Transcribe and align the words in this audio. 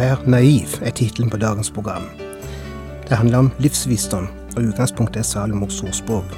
Være 0.00 0.30
naiv 0.32 0.78
er 0.80 0.94
tittelen 0.96 1.28
på 1.28 1.36
dagens 1.36 1.68
program. 1.70 2.06
Det 3.08 3.16
handler 3.16 3.38
om 3.38 3.50
livsvisdom, 3.58 4.28
og 4.56 4.62
utgangspunktet 4.62 5.20
er 5.20 5.26
Salomos 5.28 5.82
ordspråk. 5.84 6.32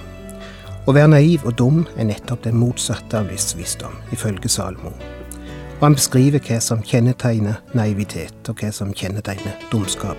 Å 0.90 0.94
være 0.96 1.12
naiv 1.12 1.46
og 1.46 1.54
dum 1.60 1.84
er 1.94 2.08
nettopp 2.08 2.42
det 2.42 2.56
motsatte 2.58 3.20
av 3.20 3.30
livsvisdom, 3.30 3.94
ifølge 4.10 4.50
Salomo. 4.50 4.90
Og 5.78 5.86
han 5.86 5.94
beskriver 5.94 6.42
hva 6.42 6.58
som 6.58 6.82
kjennetegner 6.82 7.62
naivitet, 7.78 8.34
og 8.50 8.58
hva 8.58 8.74
som 8.74 8.90
kjennetegner 8.90 9.54
dumskap. 9.70 10.18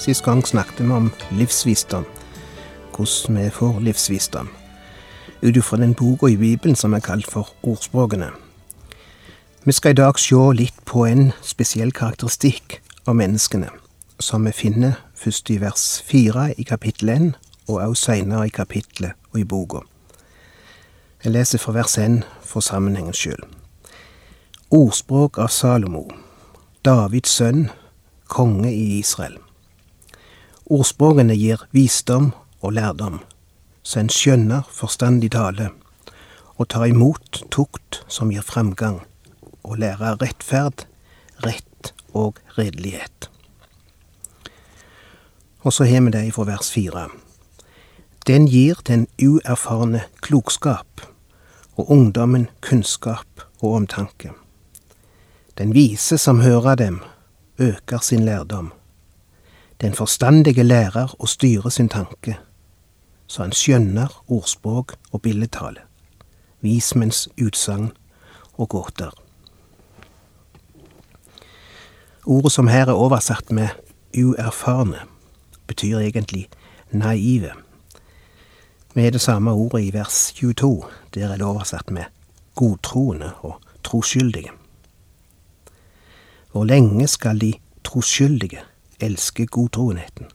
Sist 0.00 0.22
gang 0.24 0.46
snakket 0.46 0.80
vi 0.80 0.92
om 0.96 1.10
livsvisdom, 1.30 2.06
hvordan 2.96 3.36
vi 3.36 3.50
får 3.50 3.80
livsvisdom, 3.80 4.48
ut 5.42 5.56
ifra 5.56 5.76
den 5.76 5.92
boka 5.94 6.26
i 6.26 6.36
Bibelen 6.40 6.76
som 6.76 6.94
er 6.96 7.02
kalt 7.04 7.26
for 7.28 7.50
Ordspråkene. 7.62 8.30
Vi 9.64 9.72
skal 9.72 9.90
i 9.90 9.98
dag 10.00 10.16
se 10.18 10.40
litt 10.56 10.78
på 10.88 11.04
en 11.04 11.34
spesiell 11.44 11.92
karakteristikk 11.92 12.78
av 13.04 13.18
menneskene, 13.20 13.68
som 14.20 14.48
vi 14.48 14.54
finner 14.56 14.96
først 15.14 15.52
i 15.52 15.58
vers 15.60 15.84
fire 16.08 16.46
i 16.56 16.64
kapittel 16.64 17.12
én, 17.12 17.28
og 17.68 17.82
også 17.82 18.04
seinere 18.04 18.46
i 18.48 18.56
kapittelet 18.56 19.12
og 19.34 19.40
i 19.40 19.44
boka. 19.44 19.84
Jeg 21.24 21.32
leser 21.32 21.60
fra 21.60 21.76
vers 21.76 21.98
én 21.98 22.22
for 22.40 22.64
sammenhengens 22.64 23.20
skyld. 23.20 23.44
Ordspråk 24.70 25.38
av 25.38 25.52
Salomo, 25.52 26.08
Davids 26.84 27.36
sønn, 27.36 27.68
konge 28.28 28.72
i 28.72 28.98
Israel. 28.98 29.36
Ordspråkene 30.70 31.34
gir 31.34 31.64
visdom 31.74 32.28
og 32.62 32.76
lærdom, 32.76 33.16
så 33.82 34.04
en 34.04 34.10
skjønner 34.12 34.68
forstandig 34.70 35.32
tale, 35.34 35.72
og 36.62 36.68
tar 36.70 36.86
imot 36.92 37.40
tukt 37.50 38.04
som 38.06 38.30
gir 38.30 38.46
framgang, 38.46 39.00
og 39.66 39.80
lærer 39.82 40.20
rettferd, 40.22 40.86
rett 41.42 41.90
og 42.14 42.38
redelighet. 42.54 43.26
Og 45.66 45.74
så 45.74 45.90
har 45.90 46.06
vi 46.06 46.14
det 46.14 46.24
fra 46.38 46.46
vers 46.46 46.70
fire. 46.70 47.08
Den 48.30 48.46
gir 48.46 48.78
den 48.86 49.08
uerfarne 49.18 50.06
klokskap, 50.22 51.02
og 51.74 51.90
ungdommen 51.90 52.46
kunnskap 52.62 53.48
og 53.58 53.80
omtanke. 53.82 54.36
Den 55.58 55.74
vise 55.74 56.14
som 56.18 56.46
hører 56.46 56.78
dem, 56.78 57.02
øker 57.58 57.98
sin 57.98 58.22
lærdom 58.22 58.70
den 59.80 59.94
forstandige 59.96 60.62
lærer 60.62 61.14
å 61.18 61.28
styre 61.28 61.70
sin 61.72 61.88
tanke, 61.88 62.36
så 63.26 63.44
han 63.46 63.54
skjønner 63.56 64.12
ordspråk 64.28 64.96
og 65.12 65.22
billedtale, 65.24 65.86
vismenns 66.60 67.28
utsagn 67.40 67.90
og 68.60 68.68
gåter. 68.74 69.14
Ordet 72.26 72.52
som 72.52 72.68
her 72.68 72.90
er 72.90 73.00
oversatt 73.00 73.52
med 73.54 73.72
uerfarne, 74.16 75.06
betyr 75.66 76.02
egentlig 76.02 76.48
naive. 76.92 77.54
Har 78.94 79.10
det 79.14 79.20
samme 79.22 79.52
ordet 79.54 79.84
i 79.86 79.92
vers 79.94 80.32
22, 80.36 80.84
der 81.14 81.30
er 81.30 81.38
det 81.38 81.46
oversatt 81.46 81.90
med 81.90 82.10
godtroende 82.54 83.30
og 83.46 83.62
troskyldige. 83.86 84.50
Hvor 86.52 86.66
lenge 86.66 87.06
skal 87.08 87.40
de 87.40 87.52
troskyldige 87.86 88.60
elsker 89.00 89.46
godtroenheten. 89.46 90.26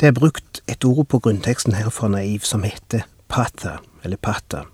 Det 0.00 0.08
er 0.08 0.12
brukt 0.12 0.62
et 0.68 0.84
ord 0.84 1.06
på 1.08 1.18
grunnteksten 1.18 1.74
her 1.74 1.88
for 1.88 2.08
naiv 2.08 2.40
som 2.40 2.62
heter 2.62 3.06
pata, 3.28 3.78
eller 4.02 4.16
pata. 4.16 4.64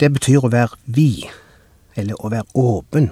Det 0.00 0.12
betyr 0.12 0.44
å 0.44 0.52
være 0.52 0.76
vid, 0.84 1.24
eller 1.96 2.20
å 2.20 2.30
være 2.30 2.46
åpen. 2.54 3.10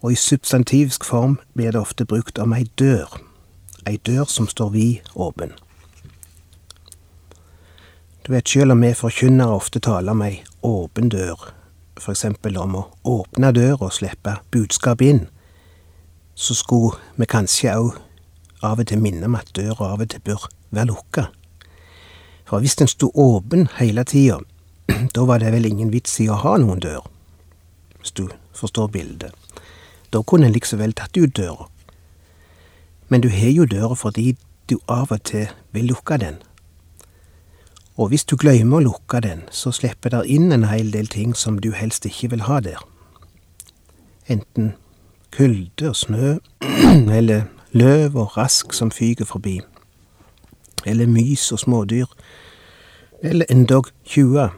Og 0.00 0.12
i 0.12 0.20
substantivsk 0.20 1.04
form 1.04 1.38
blir 1.54 1.72
det 1.72 1.80
ofte 1.80 2.06
brukt 2.06 2.38
om 2.38 2.54
ei 2.54 2.68
dør, 2.78 3.18
ei 3.86 3.98
dør 4.06 4.28
som 4.30 4.48
står 4.48 4.70
vid 4.76 5.12
åpen. 5.14 5.52
Du 8.26 8.32
vet, 8.32 8.48
sjøl 8.48 8.70
om 8.72 8.82
vi 8.84 8.92
forkynnere 8.94 9.56
ofte 9.56 9.80
taler 9.80 10.12
om 10.12 10.22
ei 10.22 10.42
åpen 10.62 11.08
dør, 11.08 11.48
f.eks. 11.98 12.24
om 12.58 12.76
å 12.78 12.86
åpne 13.04 13.52
døra 13.52 13.88
og 13.88 13.92
slippe 13.92 14.38
budskap 14.52 15.02
inn, 15.02 15.26
så 16.34 16.54
skulle 16.54 16.98
vi 17.16 17.26
kanskje 17.26 17.74
òg 17.74 17.96
av 18.62 18.80
og 18.80 18.88
til 18.90 19.02
minne 19.02 19.26
om 19.26 19.36
at 19.38 19.50
døra 19.54 19.92
av 19.92 20.02
og 20.02 20.10
til 20.10 20.22
bør 20.24 20.48
være 20.70 20.90
lukka. 20.90 21.28
For 22.48 22.62
hvis 22.64 22.78
den 22.80 22.88
sto 22.88 23.10
åpen 23.14 23.68
hele 23.78 24.04
tida, 24.08 24.38
da 25.14 25.24
var 25.28 25.42
det 25.42 25.52
vel 25.52 25.68
ingen 25.68 25.92
vits 25.92 26.18
i 26.22 26.28
å 26.30 26.38
ha 26.40 26.56
noen 26.58 26.80
dør, 26.82 27.04
hvis 28.00 28.14
du 28.14 28.28
forstår 28.56 28.88
bildet. 28.94 29.34
Da 30.10 30.22
kunne 30.22 30.48
en 30.48 30.54
liksom 30.54 30.80
vel 30.80 30.94
tatt 30.96 31.16
ut 31.18 31.34
døra. 31.36 31.68
Men 33.08 33.20
du 33.24 33.28
har 33.32 33.52
jo 33.52 33.66
døra 33.68 33.96
fordi 33.96 34.36
du 34.68 34.78
av 34.88 35.12
og 35.12 35.22
til 35.28 35.48
vil 35.72 35.90
lukke 35.92 36.18
den. 36.20 36.38
Og 37.98 38.12
hvis 38.12 38.22
du 38.30 38.36
glemmer 38.38 38.78
å 38.78 38.84
lukke 38.86 39.18
den, 39.24 39.40
så 39.50 39.72
slipper 39.74 40.12
der 40.14 40.26
inn 40.30 40.52
en 40.54 40.68
hel 40.70 40.92
del 40.94 41.08
ting 41.10 41.32
som 41.34 41.56
du 41.58 41.72
helst 41.74 42.06
ikke 42.06 42.30
vil 42.30 42.44
ha 42.46 42.60
der. 42.62 42.78
Enten 44.30 44.76
kulde 45.34 45.90
og 45.90 45.96
snø, 45.98 46.36
eller 47.18 47.48
løv 47.74 48.14
og 48.16 48.36
rask 48.36 48.72
som 48.76 48.92
fyker 48.94 49.26
forbi, 49.26 49.58
eller 50.86 51.10
mys 51.10 51.50
og 51.52 51.64
smådyr, 51.64 52.06
eller 53.22 53.50
endog 53.50 53.90
tjuver. 54.06 54.54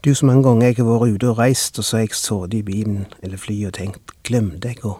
Du, 0.00 0.14
så 0.14 0.26
mange 0.26 0.46
ganger 0.46 0.70
jeg 0.70 0.78
har 0.80 0.88
vært 0.88 1.12
ute 1.18 1.28
og 1.28 1.42
reist, 1.42 1.78
og 1.78 1.84
så 1.84 1.98
har 1.98 2.06
jeg 2.06 2.16
sittet 2.16 2.56
i 2.56 2.62
bilen 2.64 3.04
eller 3.20 3.42
flyet 3.42 3.74
og 3.74 3.76
tenkt, 3.76 4.16
glemte 4.24 4.72
jeg 4.72 4.80
å 4.86 4.96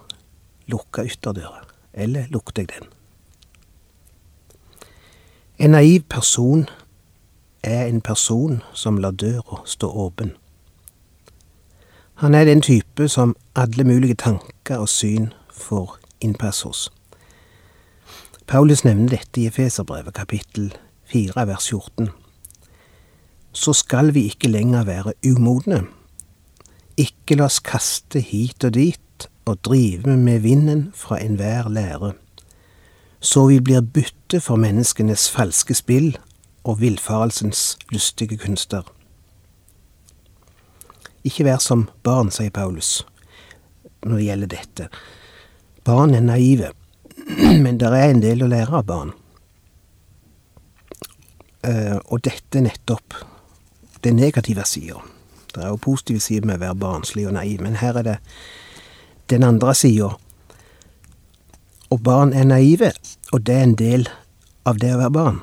lukke 0.69 1.07
ytterdøra, 1.09 1.65
eller 1.95 2.29
lukter 2.35 2.67
jeg 2.67 2.75
den? 2.75 2.96
En 5.59 5.71
naiv 5.71 6.03
person 6.09 6.69
er 7.63 7.87
en 7.87 8.01
person 8.01 8.63
som 8.75 8.99
lar 9.01 9.11
døra 9.11 9.63
stå 9.65 9.89
åpen. 9.89 10.35
Han 12.15 12.35
er 12.35 12.45
den 12.45 12.61
type 12.61 13.09
som 13.09 13.37
alle 13.57 13.85
mulige 13.85 14.15
tanker 14.15 14.77
og 14.77 14.89
syn 14.89 15.31
får 15.49 15.97
innpass 16.21 16.61
hos. 16.63 16.91
Paulus 18.47 18.85
nevner 18.85 19.09
dette 19.17 19.41
i 19.41 19.47
Efeserbrevet 19.47 20.15
kapittel 20.15 20.75
4 21.13 21.47
vers 21.49 21.69
14. 21.69 22.11
Så 23.53 23.73
skal 23.73 24.15
vi 24.15 24.27
ikke 24.29 24.53
lenger 24.53 24.85
være 24.85 25.17
umodne. 25.25 25.87
Ikke 26.97 27.41
la 27.41 27.49
oss 27.49 27.63
kaste 27.65 28.21
hit 28.21 28.65
og 28.65 28.75
dit 28.77 29.29
og 29.47 29.65
drive 29.65 30.17
med 30.17 30.39
vinden 30.45 30.91
fra 30.95 31.17
enhver 31.25 31.69
lære 31.73 32.13
så 33.27 33.47
vi 33.51 33.61
blir 33.61 33.83
bytte 34.27 34.41
for 34.43 34.59
menneskenes 34.59 35.29
falske 35.31 35.75
spill 35.75 36.17
og 36.67 36.81
villfarelsens 36.81 37.77
lystige 37.95 38.37
kunster. 38.37 38.83
Ikke 41.23 41.45
vær 41.47 41.61
som 41.63 41.87
barn, 42.03 42.33
sier 42.35 42.51
Paulus 42.51 43.05
når 44.03 44.17
det 44.17 44.27
gjelder 44.27 44.51
dette. 44.51 44.89
Barn 45.85 46.15
er 46.15 46.27
naive, 46.27 46.73
men 47.65 47.79
det 47.79 47.87
er 47.87 48.11
en 48.11 48.23
del 48.23 48.43
å 48.43 48.51
lære 48.51 48.75
av 48.75 48.87
barn. 48.87 49.15
Uh, 51.63 51.99
og 52.11 52.23
dette 52.27 52.61
nettopp 52.63 53.15
den 54.03 54.19
negative 54.19 54.67
sida. 54.67 54.99
Det 55.55 55.63
er 55.63 55.71
jo 55.71 55.83
positive 55.83 56.21
sider 56.21 56.51
med 56.51 56.59
å 56.59 56.67
være 56.67 56.83
barnslig 56.83 57.29
og 57.31 57.39
naiv, 57.39 57.63
men 57.63 57.79
her 57.79 58.03
er 58.03 58.11
det 58.11 58.21
den 59.31 59.47
andre 59.47 59.75
sida 59.75 60.17
og 61.91 62.03
barn 62.03 62.33
er 62.33 62.45
naive, 62.45 62.93
og 63.33 63.47
det 63.47 63.55
er 63.55 63.63
en 63.63 63.79
del 63.79 64.09
av 64.67 64.81
det 64.83 64.95
å 64.95 65.01
være 65.01 65.15
barn. 65.15 65.41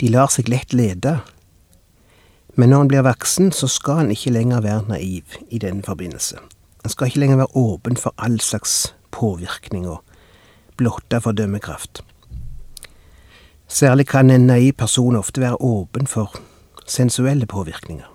De 0.00 0.10
lar 0.12 0.30
seg 0.32 0.48
lett 0.48 0.72
lede, 0.72 1.20
Men 2.58 2.72
når 2.72 2.78
han 2.78 2.88
blir 2.88 3.02
voksen, 3.06 3.52
så 3.52 3.68
skal 3.70 4.00
han 4.00 4.08
ikke 4.10 4.32
lenger 4.34 4.64
være 4.64 4.88
naiv 4.88 5.36
i 5.48 5.60
denne 5.62 5.82
forbindelse. 5.86 6.40
Han 6.82 6.90
skal 6.90 7.06
ikke 7.06 7.20
lenger 7.22 7.36
være 7.36 7.56
åpen 7.56 7.96
for 7.96 8.14
all 8.18 8.40
slags 8.40 8.94
påvirkning 9.14 9.86
og 9.86 10.02
blotta 10.76 11.20
for 11.22 11.32
dømmekraft. 11.32 12.02
Særlig 13.68 14.06
kan 14.06 14.30
en 14.30 14.46
naiv 14.46 14.72
person 14.72 15.16
ofte 15.16 15.40
være 15.40 15.60
åpen 15.60 16.06
for 16.06 16.34
sensuelle 16.86 17.46
påvirkninger. 17.46 18.10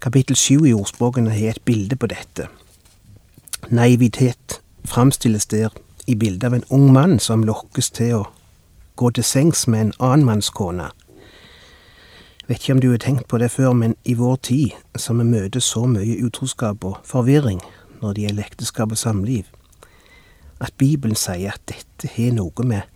Kapittel 0.00 0.36
sju 0.36 0.66
i 0.66 0.74
ordspråkene 0.76 1.30
har 1.30 1.54
et 1.54 1.64
bilde 1.64 1.96
på 1.96 2.06
dette. 2.12 2.50
Naivitet 3.70 4.60
framstilles 4.86 5.46
der 5.46 5.74
i 6.06 6.14
bildet 6.14 6.44
av 6.44 6.54
en 6.54 6.64
ung 6.70 6.92
mann 6.92 7.18
som 7.18 7.44
lokkes 7.44 7.90
til 7.90 8.14
å 8.20 8.22
gå 8.96 9.10
til 9.10 9.24
sengs 9.24 9.66
med 9.68 9.80
en 9.80 9.92
annen 9.98 10.26
manns 10.26 10.50
kone. 10.50 10.90
Vet 12.46 12.62
ikke 12.62 12.76
om 12.76 12.80
du 12.80 12.90
har 12.92 13.02
tenkt 13.02 13.26
på 13.28 13.38
det 13.42 13.50
før, 13.50 13.72
men 13.72 13.96
i 14.04 14.14
vår 14.14 14.36
tid, 14.36 14.76
som 14.96 15.18
vi 15.18 15.26
møter 15.26 15.60
så 15.60 15.82
mye 15.90 16.20
utroskap 16.22 16.84
og 16.86 17.00
forvirring 17.04 17.60
når 18.00 18.14
det 18.14 18.26
gjelder 18.26 18.46
ekteskap 18.46 18.94
og 18.94 19.00
samliv, 19.00 19.44
at 20.62 20.72
Bibelen 20.78 21.18
sier 21.18 21.56
at 21.56 21.64
dette 21.68 22.08
har 22.14 22.36
noe 22.36 22.64
med 22.64 22.86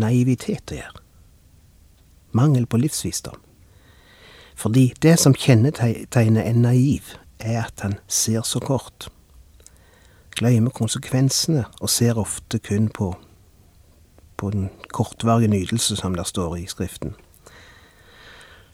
naivitet 0.00 0.72
å 0.72 0.78
gjøre. 0.78 1.02
Mangel 2.32 2.68
på 2.70 2.78
livsvisdom. 2.78 3.36
Fordi 4.54 4.92
det 5.02 5.16
som 5.18 5.34
kjennetegner 5.34 6.46
en 6.46 6.62
naiv, 6.62 7.16
er 7.40 7.64
at 7.64 7.80
han 7.82 7.96
ser 8.06 8.44
så 8.46 8.60
kort. 8.60 9.08
Glemmer 10.40 10.72
konsekvensene 10.72 11.66
og 11.80 11.90
ser 11.92 12.16
ofte 12.16 12.58
kun 12.64 12.88
på, 12.88 13.10
på 14.36 14.50
den 14.50 14.70
kortvarige 14.88 15.50
nytelse, 15.52 15.96
som 15.96 16.14
der 16.16 16.24
står 16.24 16.56
i 16.56 16.66
Skriften. 16.66 17.12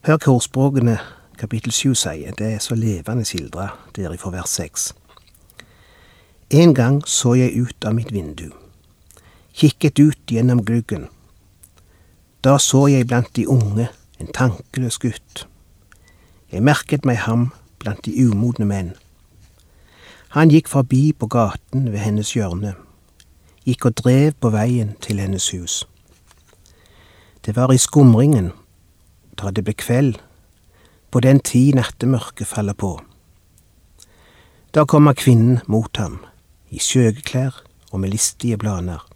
Hør 0.07 0.21
hva 0.23 0.35
ordspråkene 0.37 0.93
kapittel 1.39 1.75
sju 1.75 1.97
sier, 1.99 2.37
det 2.39 2.53
er 2.55 2.63
så 2.63 2.77
levende 2.79 3.25
skildra 3.27 3.73
i 3.99 4.07
vers 4.07 4.49
seks. 4.49 4.93
En 6.51 6.75
gang 6.75 7.01
så 7.03 7.35
jeg 7.35 7.59
ut 7.59 7.85
av 7.85 7.97
mitt 7.99 8.12
vindu, 8.15 8.53
kikket 9.53 9.99
ut 9.99 10.31
gjennom 10.31 10.62
gluggen. 10.62 11.09
Da 12.45 12.59
så 12.62 12.87
jeg 12.87 13.09
blant 13.09 13.35
de 13.35 13.49
unge 13.49 13.89
en 14.21 14.31
tankeløs 14.31 14.99
gutt. 14.99 15.49
Jeg 16.53 16.62
merket 16.62 17.05
meg 17.05 17.27
ham 17.27 17.51
blant 17.83 18.05
de 18.07 18.15
umodne 18.23 18.71
menn. 18.71 18.95
Han 20.34 20.50
gikk 20.50 20.69
forbi 20.69 21.12
på 21.12 21.28
gaten 21.31 21.93
ved 21.93 22.02
hennes 22.02 22.32
hjørne, 22.34 22.75
gikk 23.67 23.87
og 23.87 23.99
drev 24.02 24.32
på 24.40 24.50
veien 24.50 24.94
til 25.00 25.20
hennes 25.23 25.50
hus. 25.55 25.84
Det 27.46 27.55
var 27.56 27.73
i 27.73 27.78
skumringen, 27.78 28.50
da 29.38 29.52
det 29.55 29.62
ble 29.64 29.76
kveld, 29.78 30.17
på 31.11 31.23
den 31.23 31.38
tid 31.40 31.76
nattemørket 31.78 32.50
faller 32.50 32.75
på. 32.75 32.96
Da 34.75 34.84
kommer 34.84 35.14
kvinnen 35.14 35.61
mot 35.67 35.96
ham, 35.96 36.19
i 36.70 36.82
skjøgeklær 36.82 37.62
og 37.93 38.00
med 38.02 38.11
listige 38.11 38.58
planer. 38.58 39.06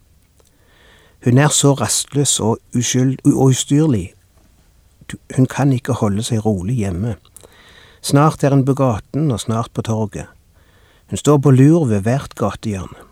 Hun 1.25 1.39
er 1.39 1.51
så 1.53 1.75
rastløs 1.75 2.39
og, 2.41 2.63
ustyrlig, 3.27 4.15
hun 5.37 5.47
kan 5.47 5.73
ikke 5.73 5.99
holde 5.99 6.23
seg 6.23 6.45
rolig 6.47 6.79
hjemme. 6.85 7.17
Snart 8.01 8.45
er 8.45 8.55
hun 8.55 8.65
på 8.65 8.79
gaten 8.79 9.31
og 9.31 9.41
snart 9.43 9.75
på 9.75 9.83
torget. 9.83 10.31
Hun 11.11 11.19
står 11.19 11.39
på 11.39 11.51
lur 11.51 11.85
ved 11.91 12.05
hvert 12.07 12.35
gatehjørne. 12.39 13.07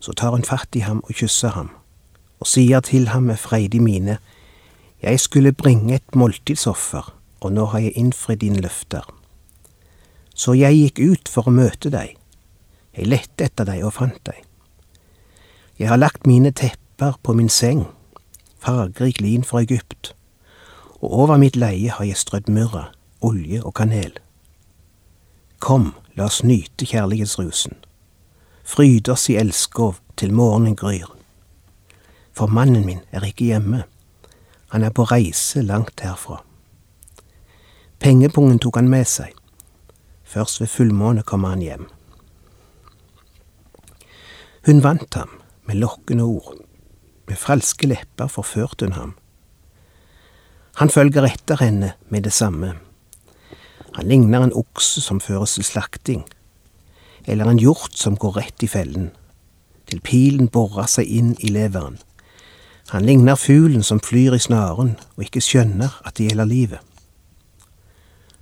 Så 0.00 0.12
tar 0.12 0.34
hun 0.36 0.44
fatt 0.44 0.76
i 0.76 0.84
ham 0.84 1.00
og 1.04 1.16
kysser 1.16 1.54
ham, 1.56 1.70
og 2.40 2.48
sier 2.48 2.80
til 2.84 3.08
ham 3.08 3.28
med 3.28 3.36
freidig 3.36 3.82
mine, 3.82 4.18
Jeg 5.02 5.20
skulle 5.20 5.52
bringe 5.52 5.94
et 5.94 6.14
måltidsoffer, 6.14 7.14
og 7.40 7.52
nå 7.52 7.64
har 7.64 7.78
jeg 7.78 7.96
innfridd 7.96 8.40
dine 8.40 8.60
løfter. 8.60 9.00
Så 10.34 10.52
jeg 10.52 10.76
gikk 10.76 10.98
ut 11.00 11.28
for 11.28 11.48
å 11.48 11.54
møte 11.56 11.88
deg. 11.88 12.18
Jeg 12.96 13.08
lette 13.08 13.44
etter 13.44 13.64
deg 13.64 13.84
og 13.84 13.94
fant 13.96 14.20
deg. 14.28 14.44
Jeg 15.78 15.88
har 15.88 15.96
lagt 15.96 16.26
mine 16.26 16.52
tepper 16.52 17.16
på 17.22 17.32
min 17.32 17.48
seng, 17.48 17.86
fargerik 18.60 19.22
lin 19.24 19.44
fra 19.44 19.62
Egypt, 19.64 20.12
og 21.00 21.12
over 21.24 21.40
mitt 21.40 21.56
leie 21.56 21.88
har 21.88 22.04
jeg 22.04 22.20
strødd 22.20 22.52
myrra, 22.52 22.90
olje 23.24 23.62
og 23.64 23.72
kanel. 23.80 24.12
Kom, 25.64 25.94
la 26.16 26.26
oss 26.26 26.42
nyte 26.44 26.86
kjærlighetsrusen, 26.86 27.76
fryde 28.64 29.12
oss 29.12 29.28
i 29.30 29.36
elskov 29.40 29.98
til 30.16 30.34
morgenen 30.34 30.76
gryr. 30.76 31.08
For 32.32 32.46
mannen 32.46 32.86
min 32.86 33.02
er 33.12 33.26
ikke 33.26 33.50
hjemme, 33.50 33.84
han 34.70 34.84
er 34.86 34.94
på 34.94 35.04
reise 35.10 35.62
langt 35.62 36.00
herfra. 36.00 36.42
Pengepungen 38.00 38.58
tok 38.58 38.78
han 38.80 38.88
med 38.88 39.08
seg, 39.10 39.34
først 40.24 40.60
ved 40.62 40.70
fullmåne 40.72 41.24
kom 41.26 41.44
han 41.44 41.64
hjem. 41.64 41.88
Hun 44.66 44.82
vant 44.84 45.14
ham 45.14 45.40
med 45.66 45.80
lokkende 45.80 46.24
ord, 46.24 46.54
med 47.28 47.38
falske 47.38 47.88
lepper 47.90 48.30
forførte 48.30 48.86
hun 48.86 48.96
ham. 48.96 49.16
Han 50.80 50.90
følger 50.90 51.26
etter 51.28 51.60
henne 51.60 51.92
med 52.08 52.24
det 52.24 52.32
samme. 52.32 52.74
Han 53.96 54.06
ligner 54.06 54.44
en 54.44 54.54
okse 54.54 55.00
som 55.00 55.20
føres 55.20 55.56
til 55.56 55.66
slakting, 55.66 56.22
eller 57.26 57.50
en 57.50 57.58
hjort 57.58 57.96
som 57.98 58.16
går 58.16 58.36
rett 58.36 58.62
i 58.62 58.68
fellen, 58.70 59.10
til 59.90 60.00
pilen 60.00 60.48
borer 60.48 60.86
seg 60.86 61.10
inn 61.10 61.34
i 61.40 61.50
leveren. 61.50 61.98
Han 62.90 63.06
ligner 63.06 63.38
fuglen 63.38 63.82
som 63.82 64.00
flyr 64.02 64.34
i 64.34 64.42
snaren 64.42 64.96
og 65.16 65.26
ikke 65.26 65.42
skjønner 65.42 66.00
at 66.06 66.16
det 66.18 66.30
gjelder 66.30 66.50
livet. 66.50 66.80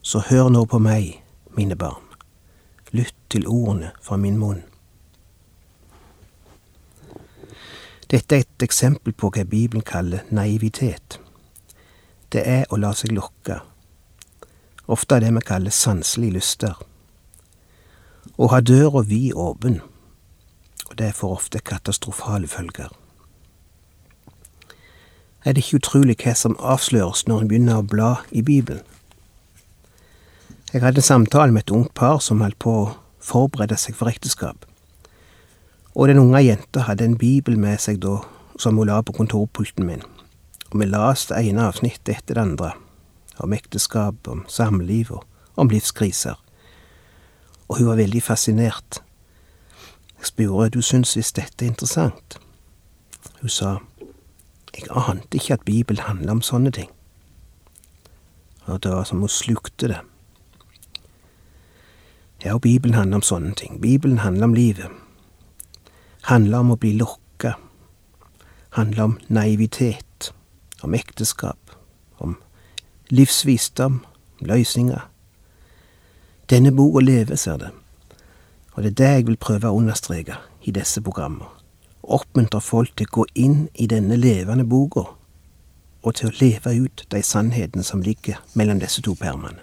Så 0.02 0.22
hør 0.28 0.48
nå 0.52 0.64
på 0.64 0.80
meg, 0.80 1.18
mine 1.56 1.76
barn, 1.76 2.04
lytt 2.92 3.16
til 3.28 3.48
ordene 3.48 3.92
fra 4.00 4.16
min 4.16 4.38
munn. 4.40 4.62
Dette 8.08 8.36
er 8.36 8.46
et 8.46 8.64
eksempel 8.64 9.12
på 9.12 9.28
hva 9.28 9.44
Bibelen 9.44 9.84
kaller 9.84 10.24
naivitet. 10.32 11.18
Det 12.32 12.40
er 12.40 12.64
å 12.72 12.78
la 12.80 12.94
seg 12.96 13.12
lokke. 13.12 13.58
Ofte 14.88 15.18
av 15.18 15.20
det 15.20 15.34
vi 15.36 15.44
kaller 15.44 15.74
sanselige 15.74 16.38
lyster. 16.38 16.78
Å 18.38 18.48
ha 18.48 18.60
døra 18.64 19.02
vid 19.04 19.34
åpen, 19.36 19.82
og 20.88 20.94
det 20.96 21.10
får 21.18 21.34
ofte 21.34 21.60
katastrofale 21.60 22.48
følger. 22.48 22.88
Er 25.44 25.52
det 25.52 25.64
ikke 25.64 25.82
utrolig 25.82 26.16
hva 26.22 26.34
som 26.34 26.56
avsløres 26.56 27.26
når 27.28 27.44
en 27.44 27.50
begynner 27.52 27.82
å 27.82 27.86
bla 27.86 28.08
i 28.32 28.40
Bibelen? 28.42 28.80
Jeg 30.72 30.82
hadde 30.82 31.00
en 31.00 31.10
samtale 31.10 31.52
med 31.52 31.66
et 31.66 31.72
ungt 31.72 31.94
par 31.96 32.18
som 32.24 32.42
holdt 32.44 32.58
på 32.60 32.72
å 32.72 32.88
forberede 33.24 33.76
seg 33.80 33.96
for 33.96 34.08
ekteskap. 34.10 34.66
Og 35.94 36.08
den 36.08 36.20
unge 36.20 36.42
jenta 36.44 36.84
hadde 36.88 37.06
en 37.08 37.16
bibel 37.20 37.56
med 37.60 37.80
seg 37.80 38.00
da, 38.02 38.18
som 38.60 38.76
hun 38.76 38.88
la 38.88 39.02
på 39.02 39.16
kontorpulten 39.16 39.86
min. 39.88 40.04
Og 40.72 40.80
vi 40.80 40.88
leste 40.90 41.36
det 41.36 41.48
ene 41.48 41.68
avsnittet 41.70 42.16
etter 42.18 42.36
det 42.36 42.44
andre. 42.44 42.74
Om 43.38 43.52
ekteskap, 43.52 44.28
om 44.28 44.44
samliv 44.48 45.12
og 45.12 45.24
om 45.56 45.70
livskriser. 45.70 46.34
Og 47.68 47.78
hun 47.78 47.86
var 47.86 48.00
veldig 48.00 48.22
fascinert. 48.22 49.00
Jeg 50.18 50.26
spurte 50.26 50.74
du 50.74 50.82
syns 50.82 51.16
visst 51.16 51.36
dette 51.36 51.64
er 51.64 51.70
interessant. 51.70 52.38
Hun 53.40 53.48
sa 53.48 53.76
jeg 54.74 54.90
ante 54.90 55.38
ikke 55.38 55.54
at 55.54 55.66
Bibelen 55.66 56.04
handla 56.06 56.32
om 56.36 56.42
sånne 56.42 56.70
ting. 56.70 56.90
Og 58.66 58.82
det 58.82 58.92
var 58.92 59.04
som 59.04 59.22
hun 59.22 59.32
slukte 59.32 59.88
det. 59.88 60.00
Ja, 62.44 62.54
og 62.54 62.60
Bibelen 62.60 62.94
handler 62.94 63.18
om 63.18 63.26
sånne 63.26 63.54
ting. 63.54 63.80
Bibelen 63.82 64.18
handler 64.18 64.44
om 64.44 64.54
livet 64.54 64.90
handler 66.28 66.60
om 66.60 66.74
å 66.74 66.80
bli 66.80 66.92
lokka, 66.98 67.54
handler 68.76 69.04
om 69.04 69.16
naivitet, 69.32 70.32
om 70.84 70.94
ekteskap, 70.96 71.67
livsvisdom, 73.10 74.00
om 74.40 74.46
løsninger. 74.46 75.10
Denne 76.50 76.72
boka 76.72 77.00
lever, 77.00 77.36
ser 77.36 77.56
det, 77.56 77.70
og 78.72 78.82
det 78.82 78.90
er 78.90 78.94
det 78.94 79.12
jeg 79.14 79.26
vil 79.26 79.36
prøve 79.36 79.68
å 79.68 79.76
understreke 79.76 80.36
i 80.62 80.70
disse 80.70 81.00
programmene. 81.02 81.48
Oppmuntre 82.02 82.60
folk 82.60 82.94
til 82.96 83.08
å 83.10 83.16
gå 83.18 83.24
inn 83.34 83.56
i 83.74 83.86
denne 83.86 84.16
levende 84.16 84.64
boka, 84.64 85.04
og 86.02 86.14
til 86.14 86.30
å 86.30 86.36
leve 86.40 86.76
ut 86.84 87.04
de 87.10 87.22
sannhetene 87.22 87.84
som 87.84 88.02
ligger 88.02 88.38
mellom 88.54 88.80
disse 88.80 89.02
to 89.02 89.14
permene. 89.18 89.60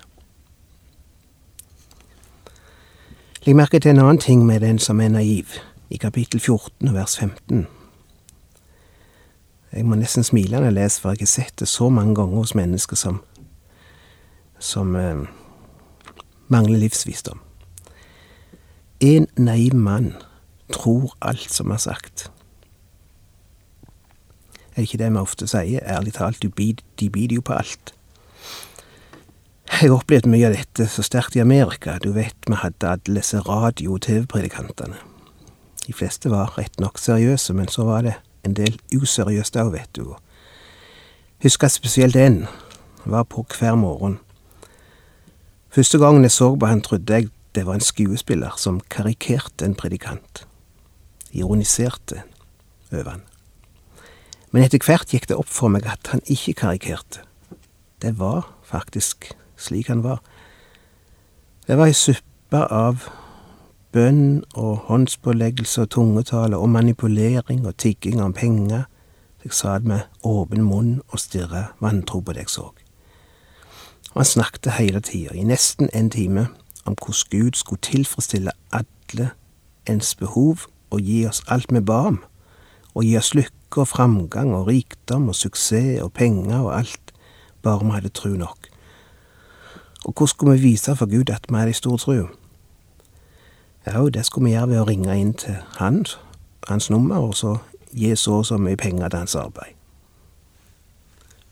Legg 3.45 3.55
merke 3.55 3.79
til 3.79 3.93
en 3.93 4.01
annen 4.01 4.17
ting 4.17 4.45
med 4.45 4.61
den 4.61 4.79
som 4.81 4.99
er 5.01 5.09
naiv 5.13 5.57
i 5.89 5.97
kapittel 6.01 6.39
14 6.39 6.93
vers 6.93 7.17
15. 7.17 7.67
Jeg 9.75 9.85
må 9.85 9.95
nesten 9.95 10.23
smile 10.23 10.57
når 10.57 10.69
jeg 10.69 10.73
leser, 10.73 11.01
for 11.01 11.13
jeg 11.13 11.27
har 11.27 11.29
sett 11.29 11.59
det 11.59 11.67
så 11.67 11.89
mange 11.89 12.15
ganger 12.15 12.41
hos 12.41 12.55
mennesker 12.55 12.97
som, 12.97 13.19
som 14.59 14.95
eh, 14.95 15.25
mangler 16.47 16.79
livsvisdom. 16.79 17.41
En 18.99 19.27
naiv 19.37 19.75
mann 19.75 20.13
tror 20.73 21.15
alt 21.21 21.51
som 21.51 21.71
er 21.71 21.77
sagt. 21.77 22.31
Er 24.75 24.81
det 24.81 24.87
ikke 24.89 25.03
det 25.03 25.11
vi 25.11 25.21
ofte 25.23 25.47
sier? 25.47 25.83
Ærlig 25.83 26.13
talt, 26.13 26.41
de 26.41 26.49
biter 27.09 27.35
jo 27.35 27.41
på 27.41 27.53
alt. 27.53 27.93
Jeg 29.65 29.89
har 29.89 29.95
opplevd 29.97 30.27
mye 30.31 30.47
av 30.47 30.53
dette 30.55 30.85
så 30.87 31.03
sterkt 31.03 31.35
i 31.35 31.41
Amerika. 31.43 31.97
Du 31.99 32.11
vet, 32.15 32.35
vi 32.47 32.55
hadde 32.59 32.87
alle 32.87 33.19
disse 33.19 33.39
radio- 33.39 33.95
og 33.95 34.01
TV-predikantene. 34.01 34.95
De 35.87 35.93
fleste 35.93 36.29
var 36.31 36.53
rett 36.57 36.79
nok 36.79 36.97
seriøse, 36.97 37.53
men 37.53 37.67
så 37.67 37.83
var 37.83 38.01
det 38.01 38.13
en 38.43 38.53
del 38.53 38.77
useriøst 38.93 39.57
òg, 39.57 39.71
vet 39.73 39.91
du. 39.95 40.15
Husker 41.43 41.67
spesielt 41.67 42.15
en. 42.15 42.47
Var 43.05 43.23
på 43.23 43.45
hver 43.59 43.75
morgen. 43.75 44.19
Første 45.75 45.99
gangen 45.99 46.23
jeg 46.23 46.31
så 46.31 46.53
på 46.55 46.67
han, 46.71 46.79
trodde 46.81 47.13
jeg 47.13 47.27
det 47.55 47.65
var 47.67 47.75
en 47.75 47.83
skuespiller 47.83 48.53
som 48.55 48.77
karikerte 48.79 49.65
en 49.65 49.75
predikant. 49.75 50.45
Ironiserte 51.31 52.21
over 52.93 53.09
han. 53.09 53.25
Men 54.51 54.63
etter 54.63 54.79
hvert 54.79 55.11
gikk 55.11 55.27
det 55.27 55.35
opp 55.35 55.51
for 55.51 55.71
meg 55.71 55.83
at 55.91 56.13
han 56.13 56.23
ikke 56.31 56.53
karikerte. 56.61 57.25
Det 57.99 58.13
var 58.19 58.47
faktisk 58.63 59.27
slik 59.59 59.91
han 59.91 60.03
var. 60.03 60.21
Det 61.67 61.75
var 61.75 61.91
ei 61.91 61.97
suppe 61.97 62.63
av 62.71 63.09
bønn 63.91 64.45
og 64.55 64.87
håndspåleggelse 64.87 65.83
og 65.83 65.91
tungetale 65.91 66.55
og 66.55 66.71
manipulering 66.71 67.67
og 67.67 67.75
tigging 67.83 68.23
om 68.23 68.31
penger. 68.31 68.87
Jeg 69.43 69.51
satt 69.59 69.83
med 69.83 70.07
åpen 70.23 70.63
munn 70.63 71.01
og 71.09 71.19
stirra 71.19 71.73
vantro 71.83 72.23
på 72.23 72.31
det 72.31 72.47
jeg 72.47 72.55
så. 72.55 72.71
Og 74.15 74.21
han 74.21 74.25
snakket 74.25 74.71
hele 74.79 75.01
tida, 75.03 75.33
i 75.35 75.43
nesten 75.43 75.89
en 75.93 76.09
time, 76.09 76.47
om 76.85 76.95
hvordan 76.95 77.41
Gud 77.41 77.51
skulle 77.53 77.81
tilfredsstille 77.81 78.51
alle 78.71 79.29
ens 79.89 80.15
behov 80.15 80.57
og 80.89 81.01
gi 81.01 81.25
oss 81.27 81.43
alt 81.51 81.73
vi 81.73 81.81
ba 81.83 81.97
om, 82.07 82.21
og 82.95 83.03
gi 83.03 83.17
oss 83.19 83.33
lykke 83.35 83.83
og 83.83 83.87
framgang 83.91 84.53
og 84.55 84.67
rikdom 84.67 85.27
og 85.27 85.35
suksess 85.35 86.01
og 86.01 86.13
penger 86.13 86.59
og 86.59 86.77
alt, 86.77 87.13
bare 87.61 87.83
vi 87.83 87.91
hadde 87.91 88.09
tru 88.09 88.29
nok. 88.29 88.57
Og 90.05 90.13
hvordan 90.13 90.27
skulle 90.27 90.55
vi 90.55 90.61
vise 90.69 90.95
for 90.95 91.05
Gud 91.05 91.29
at 91.29 91.45
vi 91.49 91.55
hadde 91.55 91.73
stor 91.73 91.97
tru? 91.97 92.27
Ja, 93.85 94.09
det 94.09 94.25
skulle 94.25 94.45
vi 94.45 94.55
gjøre 94.55 94.69
ved 94.69 94.79
å 94.79 94.87
ringe 94.87 95.19
inn 95.19 95.33
til 95.33 95.59
han, 95.77 96.05
hans 96.67 96.89
nummer, 96.89 97.17
og 97.17 97.35
så 97.35 97.57
gi 97.91 98.15
så 98.15 98.39
og 98.39 98.45
så 98.45 98.57
mye 98.57 98.79
penger 98.79 99.09
til 99.09 99.19
hans 99.19 99.35
arbeid. 99.35 99.75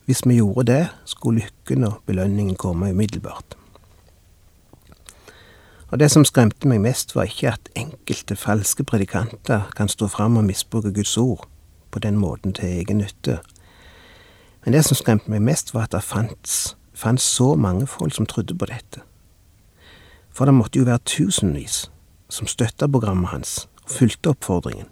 Hvis 0.06 0.26
vi 0.26 0.36
gjorde 0.36 0.72
det, 0.72 0.88
skulle 1.06 1.42
lykken 1.42 1.84
og 1.84 2.02
belønningen 2.06 2.56
komme 2.56 2.90
umiddelbart. 2.92 3.56
Og 5.94 6.00
det 6.00 6.12
som 6.12 6.26
skremte 6.26 6.68
meg 6.68 6.82
mest, 6.82 7.16
var 7.16 7.30
ikke 7.30 7.54
at 7.54 7.70
enkelte 7.78 8.36
falske 8.36 8.84
predikanter 8.84 9.70
kan 9.78 9.88
stå 9.88 10.08
fram 10.10 10.38
og 10.38 10.44
misbruke 10.44 10.92
Guds 10.94 11.18
ord 11.18 11.48
på 11.92 12.00
den 12.00 12.18
måten 12.18 12.54
til 12.54 12.66
egen 12.66 12.98
nytte. 12.98 13.38
Men 14.66 14.74
det 14.74 14.84
som 14.86 14.98
skremte 14.98 15.32
meg 15.32 15.46
mest, 15.46 15.74
var 15.74 15.86
at 15.86 15.94
det 15.94 16.04
fantes, 16.04 16.76
fantes 16.94 17.24
så 17.24 17.54
mange 17.56 17.88
folk 17.88 18.16
som 18.16 18.26
trodde 18.26 18.58
på 18.58 18.66
dette. 18.66 19.06
For 20.34 20.46
det 20.46 20.58
måtte 20.58 20.80
jo 20.80 20.90
være 20.90 21.06
tusenvis 21.06 21.92
som 22.30 22.48
støtta 22.48 22.88
programmet 22.88 23.30
hans 23.30 23.68
og 23.84 23.92
fulgte 24.00 24.34
oppfordringen. 24.34 24.90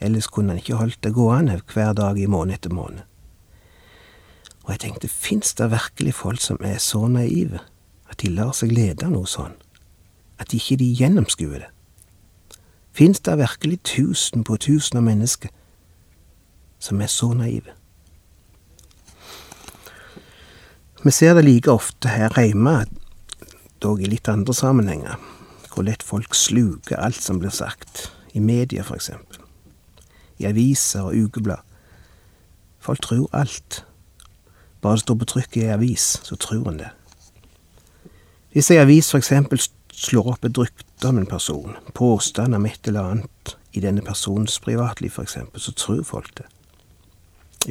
Ellers 0.00 0.26
kunne 0.26 0.48
han 0.48 0.58
ikke 0.58 0.80
holdt 0.80 1.04
det 1.04 1.14
gående 1.14 1.60
hver 1.74 1.92
dag 1.92 2.18
i 2.18 2.26
måned 2.26 2.54
etter 2.54 2.72
måned. 2.72 3.04
Og 4.64 4.72
jeg 4.72 4.80
tenkte, 4.80 5.08
fins 5.08 5.54
det 5.54 5.70
virkelig 5.70 6.14
folk 6.16 6.40
som 6.40 6.58
er 6.64 6.78
så 6.80 7.04
naive 7.08 7.60
at 8.10 8.20
de 8.22 8.32
lar 8.32 8.52
seg 8.56 8.72
lede 8.72 9.04
av 9.04 9.12
noe 9.12 9.28
sånn, 9.28 9.52
at 10.40 10.54
ikke 10.56 10.78
de 10.80 10.88
gjennomskuer 10.96 11.66
det? 11.66 11.70
Fins 12.94 13.20
det 13.26 13.36
virkelig 13.40 13.80
tusen 13.84 14.44
på 14.46 14.56
tusen 14.56 15.00
av 15.00 15.06
mennesker 15.08 15.50
som 16.78 17.00
er 17.02 17.10
så 17.10 17.32
naive? 17.34 17.74
Vi 21.04 21.12
ser 21.12 21.34
det 21.36 21.44
like 21.44 21.68
ofte 21.68 22.08
her 22.08 22.32
hjemme, 22.40 22.86
dog 23.82 24.00
i 24.00 24.08
litt 24.08 24.28
andre 24.32 24.54
sammenhenger, 24.56 25.18
hvor 25.68 25.84
lett 25.84 26.06
folk 26.06 26.32
sluker 26.38 26.96
alt 26.96 27.20
som 27.20 27.42
blir 27.42 27.52
sagt, 27.52 28.06
i 28.32 28.40
media 28.40 28.86
for 28.86 28.96
eksempel, 28.96 29.42
i 30.40 30.46
aviser 30.48 31.04
og 31.10 31.18
ukeblad. 31.26 31.60
Folk 32.80 33.02
tror 33.04 33.28
alt. 33.36 33.82
Bare 34.84 34.98
det 34.98 35.06
står 35.06 35.16
på 35.16 35.30
trykk 35.32 35.56
i 35.56 35.60
ei 35.64 35.72
avis, 35.72 36.02
så 36.28 36.36
tror 36.36 36.66
en 36.68 36.82
det. 36.82 36.90
Hvis 38.52 38.68
ei 38.70 38.82
avis 38.82 39.08
for 39.10 39.16
eksempel 39.16 39.62
slår 39.96 40.34
opp 40.34 40.44
et 40.44 40.58
rykte 40.60 41.08
om 41.08 41.16
en 41.18 41.30
person, 41.30 41.78
påstand 41.96 42.54
om 42.54 42.66
et 42.68 42.90
eller 42.90 43.14
annet 43.14 43.54
i 43.72 43.80
denne 43.80 44.04
personens 44.04 44.58
privatliv 44.60 45.16
for 45.16 45.24
eksempel, 45.24 45.60
så 45.60 45.72
tror 45.72 46.02
folk 46.04 46.28
det. 46.36 46.44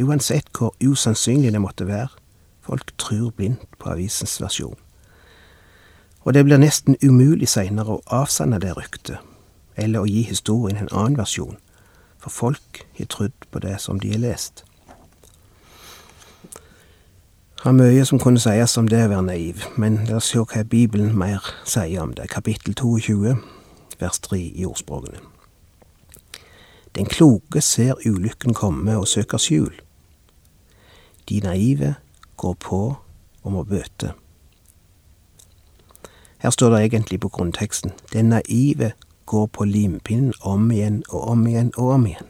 Uansett 0.01 0.50
hvor 0.58 0.74
usannsynlig 0.82 1.53
det 1.53 1.62
måtte 1.62 1.88
være, 1.88 2.10
folk 2.65 2.98
tror 2.98 3.29
blindt 3.38 3.77
på 3.77 3.93
avisens 3.93 4.39
versjon. 4.41 4.79
Og 6.25 6.34
det 6.34 6.48
blir 6.48 6.58
nesten 6.58 6.98
umulig 7.03 7.51
seinere 7.51 8.00
å 8.00 8.03
avsanne 8.10 8.58
det 8.63 8.74
ryktet, 8.74 9.22
eller 9.77 10.01
å 10.01 10.10
gi 10.10 10.25
historien 10.25 10.82
en 10.82 10.89
annen 10.89 11.22
versjon, 11.22 11.62
for 12.17 12.34
folk 12.34 12.86
har 12.98 13.05
trodd 13.05 13.50
på 13.51 13.62
det 13.62 13.77
som 13.86 14.01
de 14.01 14.15
har 14.15 14.25
lest. 14.25 14.65
Det 17.63 17.70
er 17.70 17.75
mye 17.77 18.03
som 18.03 18.20
kunne 18.20 18.41
sies 18.43 18.74
om 18.75 18.89
det 18.91 18.98
å 19.05 19.08
være 19.08 19.24
naiv, 19.24 19.62
men 19.79 20.01
la 20.10 20.17
oss 20.17 20.34
se 20.34 20.41
hva 20.43 20.65
Bibelen 20.67 21.13
mer 21.15 21.46
sier 21.63 22.01
om 22.03 22.10
det. 22.12 22.25
Kapittel 22.27 22.74
22, 22.75 23.38
vers 24.01 24.17
3 24.25 24.39
i 24.60 24.65
ordspråkene. 24.67 25.22
Den 26.98 27.08
kloke 27.08 27.62
ser 27.63 28.01
ulykken 28.03 28.51
komme 28.53 28.98
og 29.00 29.08
søker 29.08 29.39
skjul. 29.39 29.72
De 31.29 31.39
naive 31.39 31.93
går 32.36 32.58
på 32.60 32.79
og 33.43 33.55
må 33.55 33.63
bøte. 33.63 34.12
Her 36.43 36.51
står 36.51 36.74
det 36.74 36.82
egentlig 36.82 37.22
på 37.24 37.29
grunnteksten 37.32 37.96
Den 38.12 38.34
naive 38.34 38.91
går 39.25 39.46
på 39.46 39.63
limpinnen 39.63 40.34
om 40.41 40.67
igjen 40.72 41.00
og 41.10 41.29
om 41.32 41.48
igjen 41.48 41.72
og 41.77 41.96
om 41.96 42.12
igjen. 42.12 42.27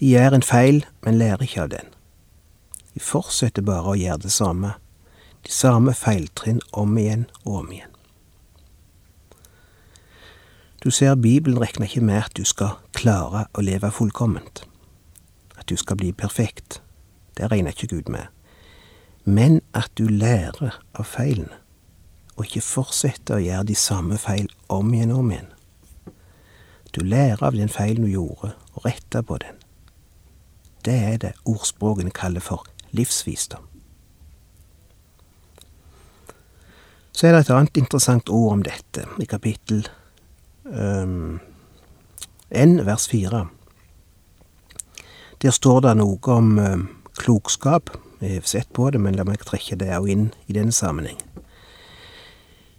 De 0.00 0.10
gjør 0.10 0.34
en 0.34 0.42
feil, 0.42 0.82
men 1.06 1.22
lærer 1.22 1.46
ikke 1.46 1.62
av 1.68 1.70
den. 1.76 1.94
De 2.98 3.04
fortsetter 3.04 3.62
bare 3.62 3.92
å 3.92 3.94
gjøre 3.94 4.24
det 4.24 4.32
samme, 4.34 4.72
de 5.46 5.52
samme 5.54 5.92
feiltrinn 5.94 6.58
om 6.74 6.96
igjen 6.98 7.28
og 7.44 7.60
om 7.60 7.66
igjen. 7.70 7.92
Du 10.82 10.90
ser, 10.90 11.14
Bibelen 11.14 11.60
regner 11.62 11.86
ikke 11.86 12.02
med 12.02 12.24
at 12.24 12.32
du 12.34 12.42
skal 12.42 12.80
klare 12.98 13.44
å 13.54 13.62
leve 13.62 13.92
fullkomment, 13.94 14.64
at 15.54 15.70
du 15.70 15.76
skal 15.78 16.00
bli 16.00 16.10
perfekt. 16.10 16.80
Det 17.38 17.46
regner 17.52 17.70
ikke 17.70 17.86
Gud 17.92 18.10
med. 18.10 18.26
Men 19.22 19.60
at 19.78 19.92
du 19.94 20.08
lærer 20.10 20.80
av 20.98 21.06
feilene 21.06 21.54
og 22.34 22.48
ikke 22.48 22.64
fortsetter 22.66 23.36
å 23.36 23.44
gjøre 23.44 23.68
de 23.68 23.76
samme 23.78 24.18
feil 24.18 24.50
om 24.74 24.90
igjen 24.94 25.12
og 25.14 25.22
om 25.22 25.30
igjen. 25.36 25.52
Du 26.98 27.04
lærer 27.06 27.46
av 27.46 27.54
den 27.54 27.70
feilen 27.70 28.08
du 28.08 28.10
gjorde, 28.10 28.56
og 28.74 28.90
retter 28.90 29.22
på 29.22 29.38
den. 29.38 29.62
Det 30.82 30.98
er 31.12 31.22
det 31.22 31.32
ordspråkene 31.46 32.10
kaller 32.10 32.42
for 32.42 32.66
livsvisdom. 32.96 33.64
Så 37.12 37.26
er 37.26 37.34
det 37.34 37.40
et 37.40 37.50
annet 37.50 37.76
interessant 37.80 38.28
ord 38.30 38.52
om 38.52 38.60
dette, 38.62 39.02
i 39.18 39.26
kapittel 39.26 39.82
um, 40.64 41.40
1, 42.50 42.84
vers 42.86 43.08
4. 43.10 43.40
Der 45.42 45.54
står 45.54 45.80
det 45.80 45.96
noe 45.98 46.34
om 46.34 46.52
um, 46.58 46.84
klokskap. 47.18 47.90
Jeg 48.20 48.38
har 48.38 48.46
sett 48.46 48.70
på 48.74 48.86
det, 48.94 49.00
men 49.02 49.18
la 49.18 49.26
meg 49.26 49.42
trekke 49.42 49.78
det 49.78 49.90
òg 49.98 50.06
inn 50.14 50.24
i 50.46 50.54
denne 50.54 50.74
sammenheng. 50.74 51.18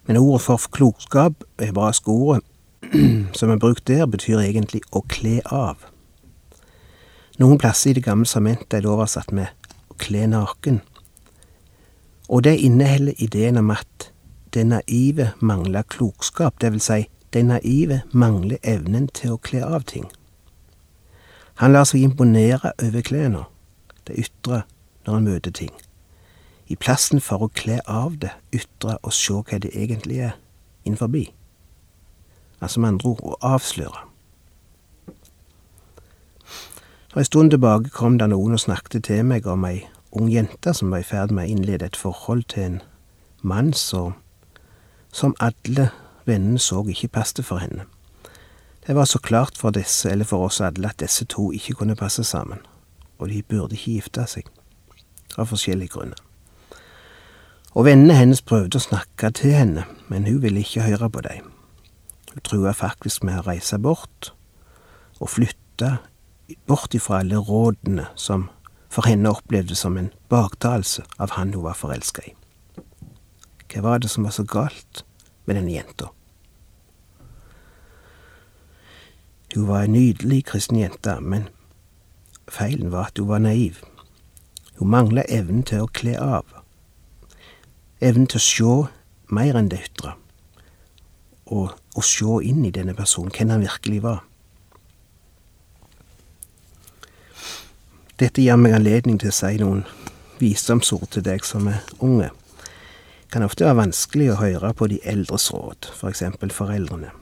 Men 0.07 0.17
ordet 0.23 0.45
for 0.47 0.71
klokskap, 0.71 1.43
hebraiske 1.59 2.09
ordet, 2.11 2.43
som 3.37 3.51
er 3.51 3.59
brukt 3.59 3.87
der, 3.91 4.07
betyr 4.07 4.39
egentlig 4.39 4.81
å 4.95 5.03
kle 5.03 5.41
av. 5.45 5.83
Noen 7.39 7.59
plasser 7.59 7.91
i 7.91 7.99
Det 7.99 8.07
gamle 8.07 8.27
samentet 8.27 8.73
er 8.73 8.87
det 8.87 8.91
oversatt 8.91 9.35
med 9.35 9.51
kle 9.99 10.27
naken. 10.31 10.81
Og 12.29 12.43
det 12.43 12.59
inneholder 12.59 13.17
ideen 13.17 13.57
om 13.57 13.71
at 13.73 14.11
den 14.53 14.73
naive 14.73 15.31
mangler 15.39 15.81
klokskap, 15.81 16.61
det 16.61 16.71
vil 16.71 16.81
si, 16.81 17.03
den 17.33 17.51
naive 17.53 18.01
mangler 18.11 18.57
evnen 18.63 19.07
til 19.13 19.35
å 19.35 19.41
kle 19.43 19.61
av 19.65 19.85
ting. 19.89 20.07
Han 21.61 21.75
lar 21.75 21.85
seg 21.85 22.05
imponere 22.05 22.73
over 22.81 23.05
klærne, 23.05 23.45
det 24.07 24.17
ytre, 24.25 24.63
når 25.05 25.13
han 25.13 25.29
møter 25.29 25.51
ting 25.51 25.75
i 26.69 26.77
plassen 26.77 27.21
for 27.21 27.43
å 27.45 27.49
kle 27.53 27.79
av 27.89 28.19
det, 28.21 28.31
ytre 28.53 28.99
og 29.01 29.13
se 29.15 29.33
hva 29.33 29.57
det 29.61 29.71
egentlig 29.73 30.21
er 30.29 30.37
innenfor. 30.85 31.31
Altså 32.61 32.81
med 32.81 32.93
andre 32.93 33.13
ord 33.15 33.23
å 33.25 33.37
avsløre. 33.55 34.05
For 37.19 37.21
en 37.21 37.25
stund 37.25 37.51
tilbake 37.51 37.89
kom 37.91 38.13
det 38.15 38.29
noen 38.31 38.53
og 38.55 38.61
snakket 38.63 39.03
til 39.03 39.25
meg 39.27 39.47
om 39.51 39.65
ei 39.67 39.81
ung 40.15 40.29
jente 40.31 40.71
som 40.71 40.93
var 40.93 41.01
i 41.03 41.07
ferd 41.07 41.33
med 41.35 41.49
å 41.49 41.51
innlede 41.51 41.89
et 41.89 41.97
forhold 41.99 42.45
til 42.47 42.63
en 42.63 42.75
mann 43.43 43.73
som, 43.75 44.13
som 45.11 45.33
alle 45.43 45.89
vennene 46.23 46.61
så 46.63 46.79
ikke 46.87 47.09
passet 47.17 47.41
for 47.43 47.59
henne. 47.59 47.83
Det 48.87 48.95
var 48.95 49.03
så 49.11 49.19
klart 49.19 49.59
for 49.59 49.75
disse, 49.75 50.07
eller 50.07 50.23
for 50.29 50.45
oss 50.45 50.61
alle, 50.63 50.87
at 50.87 51.03
disse 51.03 51.27
to 51.27 51.49
ikke 51.51 51.75
kunne 51.81 51.97
passe 51.99 52.23
sammen, 52.23 52.61
og 53.17 53.27
de 53.27 53.41
burde 53.43 53.75
ikke 53.75 53.97
gifte 53.97 54.23
seg, 54.23 54.47
av 55.35 55.51
forskjellige 55.51 55.91
grunner. 55.97 56.21
Og 57.75 57.83
vennene 57.89 58.15
hennes 58.15 58.39
prøvde 58.39 58.79
å 58.79 58.85
snakke 58.85 59.33
til 59.35 59.57
henne, 59.57 59.83
men 60.07 60.23
hun 60.23 60.39
ville 60.45 60.63
ikke 60.63 60.87
høre 60.87 61.11
på 61.11 61.25
dem. 61.27 61.51
Hun 62.31 62.47
trua 62.47 62.71
faktisk 62.71 63.27
med 63.27 63.41
å 63.41 63.49
reise 63.49 63.75
bort 63.75 64.31
og 65.19 65.33
flytte 65.35 65.97
bort 66.67 66.93
ifra 66.93 67.19
alle 67.19 67.37
rådene 67.37 68.07
som 68.15 68.49
for 68.89 69.05
henne 69.05 69.29
opplevdes 69.29 69.83
som 69.85 69.97
en 69.97 70.11
baktalelse 70.29 71.03
av 71.19 71.35
han 71.37 71.53
hun 71.53 71.63
var 71.63 71.77
forelska 71.77 72.25
i. 72.25 72.35
Hva 73.69 73.83
var 73.85 73.99
det 74.01 74.09
som 74.09 74.25
var 74.25 74.33
så 74.33 74.43
galt 74.43 75.03
med 75.45 75.59
denne 75.59 75.75
jenta? 75.75 76.09
Hun 79.53 79.67
var 79.67 79.85
en 79.85 79.93
nydelig 79.93 80.43
kristen 80.49 80.77
jente, 80.77 81.19
men 81.21 81.49
feilen 82.49 82.91
var 82.93 83.09
at 83.09 83.21
hun 83.21 83.29
var 83.29 83.45
naiv. 83.45 83.83
Hun 84.77 84.89
mangla 84.89 85.25
evnen 85.29 85.63
til 85.65 85.85
å 85.85 85.93
kle 85.93 86.17
av 86.17 86.59
evnen 87.99 88.29
til 88.31 88.39
å 88.39 88.45
se 88.45 88.75
mer 89.35 89.57
enn 89.59 89.69
det 89.71 89.81
ytre, 89.89 90.15
og 91.51 91.75
å 91.99 92.03
se 92.05 92.39
inn 92.47 92.63
i 92.65 92.73
denne 92.73 92.95
personen, 92.97 93.33
hvem 93.35 93.51
han 93.53 93.65
virkelig 93.65 94.01
var. 94.05 94.23
Dette 98.19 98.43
gir 98.43 98.57
meg 98.59 98.73
anledning 98.75 99.15
til 99.21 99.31
å 99.31 99.35
si 99.37 99.53
noen 99.61 99.85
visdomsord 100.41 101.07
til 101.15 101.23
deg 101.23 101.45
som 101.47 101.69
er 101.71 101.85
unge. 102.03 102.27
Det 102.27 103.31
kan 103.31 103.45
ofte 103.45 103.63
være 103.63 103.77
vanskelig 103.79 104.27
å 104.33 104.39
høre 104.41 104.73
på 104.75 104.89
de 104.91 104.97
eldres 105.07 105.45
råd, 105.53 105.87
for 105.95 106.11
eksempel 106.11 106.51
foreldrene. 106.51 107.13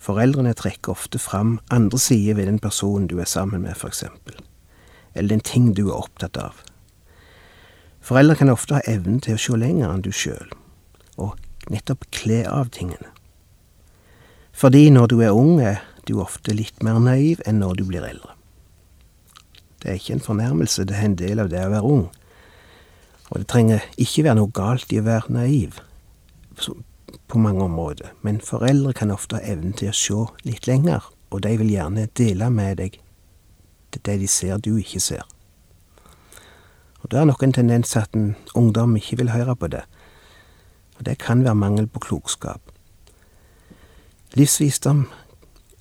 Foreldrene 0.00 0.54
trekker 0.56 0.94
ofte 0.94 1.20
fram 1.20 1.58
andre 1.68 2.00
sider 2.00 2.38
ved 2.38 2.48
den 2.48 2.62
personen 2.64 3.10
du 3.12 3.18
er 3.20 3.28
sammen 3.28 3.66
med, 3.66 3.76
for 3.76 3.92
eksempel, 3.92 4.40
eller 5.12 5.34
den 5.34 5.44
ting 5.44 5.74
du 5.76 5.90
er 5.90 5.98
opptatt 5.98 6.40
av. 6.40 6.64
Foreldre 8.00 8.40
kan 8.40 8.54
ofte 8.56 8.78
ha 8.78 8.82
evnen 8.88 9.20
til 9.20 9.36
å 9.36 9.44
se 9.44 9.60
lenger 9.60 9.92
enn 9.92 10.08
du 10.08 10.12
sjøl, 10.16 10.48
og 11.20 11.36
nettopp 11.68 12.08
kle 12.08 12.46
av 12.48 12.72
tingene. 12.72 13.12
Fordi 14.56 14.88
når 14.88 15.12
du 15.12 15.20
er 15.20 15.36
ung, 15.36 15.58
er 15.60 15.84
du 16.08 16.16
ofte 16.24 16.56
litt 16.56 16.80
mer 16.80 16.96
naiv 17.04 17.44
enn 17.44 17.60
når 17.60 17.82
du 17.82 17.90
blir 17.92 18.08
eldre. 18.08 18.39
Det 19.80 19.90
er 19.90 19.98
ikke 19.98 20.18
en 20.18 20.24
fornærmelse, 20.24 20.84
det 20.84 20.96
er 20.96 21.08
en 21.08 21.18
del 21.18 21.40
av 21.40 21.50
det 21.52 21.62
å 21.64 21.72
være 21.72 21.92
ung. 21.96 22.08
Og 23.30 23.38
det 23.38 23.48
trenger 23.48 23.84
ikke 23.96 24.26
være 24.26 24.38
noe 24.40 24.52
galt 24.54 24.92
i 24.92 25.00
å 25.00 25.06
være 25.06 25.32
naiv 25.32 25.80
på 27.30 27.38
mange 27.38 27.64
områder, 27.64 28.10
men 28.22 28.40
foreldre 28.44 28.92
kan 28.92 29.10
ofte 29.14 29.38
ha 29.38 29.52
evnen 29.52 29.72
til 29.78 29.92
å 29.92 29.96
se 29.96 30.24
litt 30.48 30.66
lenger, 30.66 31.06
og 31.30 31.44
de 31.46 31.54
vil 31.60 31.70
gjerne 31.70 32.08
dele 32.18 32.50
med 32.50 32.82
deg 32.82 32.98
det 33.90 34.20
de 34.20 34.26
ser 34.30 34.58
du 34.58 34.76
ikke 34.78 35.00
ser. 35.02 35.22
Og 37.02 37.10
det 37.10 37.18
er 37.18 37.24
nok 37.24 37.42
en 37.42 37.52
tendens 37.52 37.96
at 37.96 38.14
en 38.14 38.36
ungdom 38.54 38.96
ikke 38.96 39.16
vil 39.22 39.32
høre 39.32 39.56
på 39.56 39.66
det. 39.66 39.82
Og 40.98 41.06
det 41.06 41.18
kan 41.18 41.44
være 41.44 41.54
mangel 41.54 41.88
på 41.88 41.98
klokskap. 41.98 42.60
Livsvisdom 44.36 45.08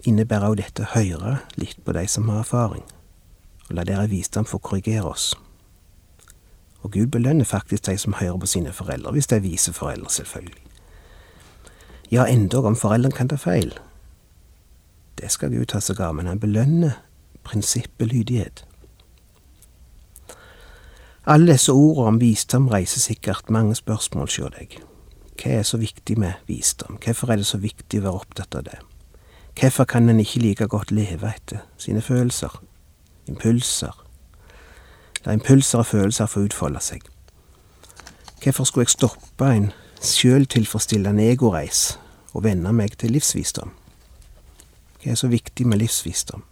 innebærer 0.08 0.48
jo 0.48 0.58
dette 0.62 0.86
å 0.86 0.94
høre 0.96 1.36
litt 1.60 1.84
på 1.86 1.94
de 1.94 2.08
som 2.08 2.30
har 2.32 2.42
erfaring, 2.42 2.86
og 3.70 3.76
la 3.76 3.86
dere 3.86 4.10
visdom 4.10 4.46
få 4.46 4.58
korrigere 4.58 5.10
oss. 5.10 5.34
Og 6.82 6.92
Gud 6.92 7.08
belønner 7.08 7.46
faktisk 7.46 7.86
de 7.86 7.98
som 7.98 8.14
hører 8.14 8.38
på 8.38 8.46
sine 8.46 8.74
foreldre, 8.74 9.12
hvis 9.12 9.28
de 9.28 9.36
er 9.36 9.40
vise 9.46 9.74
foreldre, 9.74 10.10
selvfølgelig. 10.10 10.64
Ja, 12.12 12.26
endog 12.26 12.66
om 12.66 12.76
foreldrene 12.76 13.16
kan 13.16 13.30
ta 13.30 13.36
feil. 13.36 13.74
Det 15.18 15.32
skal 15.32 15.52
Gud 15.54 15.66
ta 15.66 15.80
seg 15.84 16.00
av, 16.02 16.16
men 16.16 16.26
han 16.26 16.40
belønner 16.40 17.02
prinsippet 17.44 18.08
lydighet. 18.08 18.66
Alle 21.30 21.52
disse 21.52 21.74
ordene 21.76 22.08
om 22.08 22.22
visdom 22.22 22.70
reiser 22.72 23.04
sikkert 23.04 23.52
mange 23.54 23.76
spørsmål 23.76 24.26
hos 24.26 24.40
deg. 24.56 24.80
Hva 25.40 25.60
er 25.60 25.68
så 25.68 25.78
viktig 25.78 26.18
med 26.20 26.40
visdom? 26.48 26.98
Hvorfor 27.04 27.32
er 27.32 27.38
det 27.38 27.46
så 27.46 27.60
viktig 27.62 28.00
å 28.00 28.08
være 28.08 28.22
opptatt 28.24 28.56
av 28.56 28.64
det? 28.66 28.80
Hvorfor 29.60 29.86
kan 29.86 30.10
en 30.10 30.20
ikke 30.20 30.42
like 30.42 30.68
godt 30.68 30.92
leve 30.92 31.30
etter 31.30 31.62
sine 31.78 32.02
følelser, 32.02 32.56
impulser? 33.30 33.96
La 35.26 35.36
impulser 35.36 35.84
og 35.84 35.90
følelser 35.90 36.30
få 36.32 36.46
utfolde 36.48 36.82
seg. 36.84 37.06
Hvorfor 38.44 38.68
skulle 38.68 38.88
jeg 38.88 38.96
stoppe 38.96 39.50
en 39.52 39.72
sjøltilfredsstillende 40.02 41.26
egoreis 41.32 41.98
og 42.34 42.46
venne 42.48 42.72
meg 42.74 42.96
til 42.98 43.12
livsvisdom? 43.16 43.74
Hva 45.00 45.12
er 45.12 45.20
så 45.20 45.32
viktig 45.32 45.68
med 45.68 45.84
livsvisdom? 45.84 46.46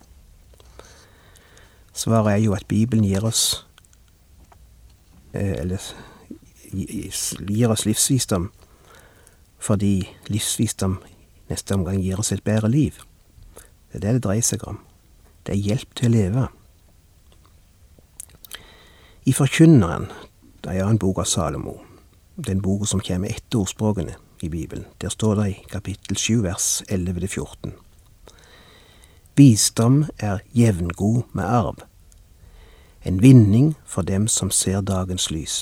Svaret 1.97 2.33
er 2.33 2.43
jo 2.43 2.53
at 2.53 2.67
Bibelen 2.67 3.07
gir 3.07 3.25
oss 3.25 3.67
Eh, 5.37 5.59
eller 5.61 5.81
gir 7.47 7.69
oss 7.69 7.85
livsvisdom 7.85 8.51
fordi 9.59 10.07
livsvisdom 10.31 10.97
neste 11.49 11.75
omgang 11.75 11.99
gir 12.01 12.19
oss 12.19 12.31
et 12.31 12.43
bedre 12.45 12.69
liv. 12.69 12.93
Det 13.91 13.97
er 13.97 13.99
det 13.99 14.13
det 14.17 14.23
dreier 14.23 14.45
seg 14.45 14.63
om. 14.67 14.79
Det 15.45 15.55
er 15.55 15.65
hjelp 15.71 15.95
til 15.97 16.09
å 16.09 16.13
leve. 16.13 16.43
I 19.27 19.33
Forkynneren, 19.35 20.07
det 20.63 20.77
er 20.77 20.87
en 20.87 20.99
bok 21.01 21.19
av 21.19 21.27
Salomo, 21.27 21.73
den 22.39 22.61
boka 22.63 22.87
som 22.87 23.01
kommer 23.03 23.33
etter 23.33 23.59
ordspråkene 23.59 24.15
i 24.39 24.47
Bibelen, 24.49 24.85
der 25.03 25.11
står 25.11 25.35
det 25.41 25.49
i 25.51 25.57
kapittel 25.67 26.15
7 26.15 26.43
vers 26.45 26.69
11-14. 26.87 27.75
Visdom 29.35 30.05
er 30.23 30.39
jevngod 30.55 31.27
med 31.35 31.43
arv 31.43 31.83
en 33.07 33.21
vinning 33.21 33.75
for 33.85 34.01
dem 34.01 34.27
som 34.27 34.51
ser 34.51 34.81
dagens 34.81 35.29
lys. 35.31 35.61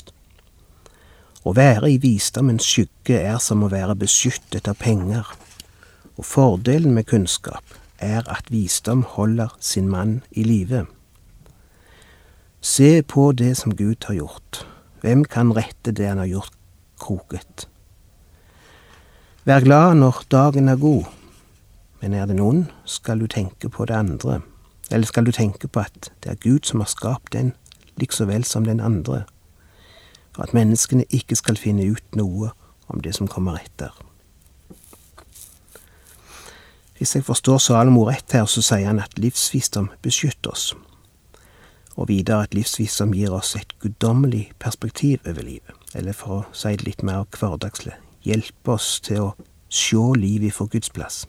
Å 1.46 1.54
være 1.54 1.92
i 1.94 2.00
visdommens 2.02 2.66
skygge 2.66 3.20
er 3.20 3.38
som 3.42 3.62
å 3.62 3.70
være 3.70 3.94
beskyttet 3.98 4.66
av 4.70 4.78
penger, 4.80 5.28
og 6.16 6.26
fordelen 6.26 6.96
med 6.96 7.06
kunnskap 7.06 7.76
er 8.02 8.26
at 8.26 8.50
visdom 8.50 9.04
holder 9.14 9.54
sin 9.60 9.90
mann 9.90 10.20
i 10.30 10.42
live. 10.46 10.86
Se 12.66 13.02
på 13.02 13.32
det 13.32 13.54
som 13.56 13.76
Gud 13.76 14.04
har 14.08 14.14
gjort. 14.14 14.66
Hvem 15.00 15.24
kan 15.24 15.52
rette 15.54 15.92
det 15.94 16.08
han 16.08 16.18
har 16.18 16.26
gjort 16.26 16.54
kroket? 16.98 17.68
Vær 19.46 19.62
glad 19.62 19.94
når 20.00 20.24
dagen 20.30 20.68
er 20.68 20.76
god, 20.76 21.04
men 22.00 22.14
er 22.14 22.26
den 22.26 22.40
ond, 22.42 22.64
skal 22.84 23.22
du 23.22 23.28
tenke 23.30 23.70
på 23.70 23.86
det 23.86 23.94
andre. 23.94 24.40
Eller 24.90 25.06
skal 25.06 25.26
du 25.26 25.30
tenke 25.30 25.68
på 25.68 25.84
at 25.84 26.10
det 26.24 26.32
er 26.32 26.42
Gud 26.42 26.66
som 26.66 26.82
har 26.82 26.90
skapt 26.90 27.32
den, 27.36 27.52
likså 28.02 28.26
vel 28.26 28.44
som 28.44 28.66
den 28.66 28.82
andre, 28.82 29.22
for 30.34 30.42
at 30.42 30.54
menneskene 30.54 31.06
ikke 31.10 31.38
skal 31.38 31.56
finne 31.56 31.86
ut 31.86 32.18
noe 32.18 32.50
om 32.90 32.98
det 33.00 33.14
som 33.14 33.30
kommer 33.30 33.60
etter. 33.62 33.94
Hvis 36.98 37.14
jeg 37.14 37.24
forstår 37.30 37.62
Salomo 37.62 38.08
rett 38.10 38.34
her, 38.34 38.50
så 38.50 38.58
sier 38.58 38.90
han 38.90 38.98
at 38.98 39.14
livsvisdom 39.22 39.92
beskytter 40.02 40.50
oss, 40.50 40.72
og 41.96 42.08
videre 42.08 42.44
et 42.44 42.54
livsvis 42.54 42.92
som 42.92 43.14
gir 43.16 43.32
oss 43.32 43.54
et 43.56 43.72
guddommelig 43.80 44.52
perspektiv 44.60 45.18
over 45.26 45.42
livet, 45.42 45.72
eller 45.94 46.12
for 46.12 46.42
å 46.42 46.44
si 46.52 46.74
det 46.76 46.84
litt 46.84 47.02
mer 47.06 47.24
hverdagslig, 47.32 47.96
hjelpe 48.26 48.76
oss 48.76 49.00
til 49.00 49.30
å 49.30 49.32
se 49.72 50.02
livet 50.16 50.54
fra 50.54 50.68
Guds 50.70 50.90
plass. 50.90 51.24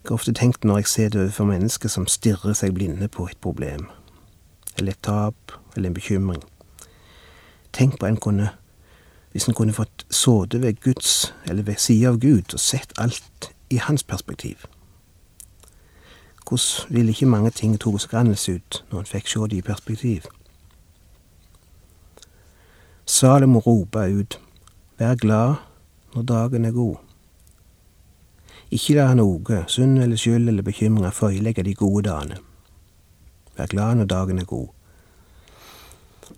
Jeg 0.00 0.08
har 0.08 0.16
ofte 0.16 0.32
tenkt 0.32 0.64
når 0.64 0.80
jeg 0.80 0.88
ser 0.88 1.08
det 1.12 1.20
overfor 1.20 1.46
mennesker 1.50 1.92
som 1.92 2.08
stirrer 2.08 2.56
seg 2.56 2.74
blinde 2.74 3.08
på 3.08 3.28
et 3.28 3.38
problem, 3.44 3.86
eller 4.78 4.96
et 4.96 5.02
tap, 5.04 5.54
eller 5.76 5.90
en 5.90 5.94
bekymring. 5.94 6.42
Tenk 7.72 7.98
på 8.00 8.08
en 8.08 8.16
kunne, 8.16 8.48
hvis 9.30 9.46
en 9.46 9.54
kunne 9.54 9.76
fått 9.76 10.06
sittet 10.10 10.62
ved 10.64 10.80
Guds, 10.82 11.34
eller 11.46 11.62
ved 11.62 11.78
sida 11.78 12.10
av 12.10 12.18
Gud, 12.18 12.56
og 12.56 12.60
sett 12.60 12.96
alt 12.98 13.52
i 13.70 13.76
hans 13.76 14.02
perspektiv. 14.02 14.66
Hvordan 16.50 16.94
ville 16.94 17.14
ikke 17.14 17.26
mange 17.30 17.50
ting 17.54 17.76
tatt 17.78 18.02
seg 18.02 18.14
annerledes 18.18 18.48
ut 18.50 18.84
når 18.90 19.04
en 19.04 19.06
fikk 19.06 19.28
se 19.30 19.48
det 19.50 19.58
i 19.60 19.62
perspektiv? 19.62 20.24
Salomo 23.06 23.62
ropa 23.62 24.08
ut, 24.10 24.40
Vær 24.98 25.14
glad 25.14 25.54
når 26.14 26.22
dagen 26.22 26.64
er 26.64 26.72
god. 26.74 26.96
Ikke 28.70 28.94
la 28.98 29.14
noe, 29.14 29.62
synd 29.70 30.02
eller 30.02 30.18
skyld 30.18 30.50
eller 30.50 30.66
bekymringer, 30.66 31.14
føyelegge 31.14 31.62
de 31.64 31.74
gode 31.74 32.02
dagene. 32.08 32.36
Vær 33.56 33.70
glad 33.70 33.94
når 33.94 34.10
dagen 34.10 34.42
er 34.42 34.44
god. 34.50 34.68